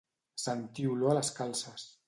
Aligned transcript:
Sentir 0.43 0.87
olor 0.95 1.13
a 1.13 1.15
les 1.19 1.33
calces. 1.41 1.89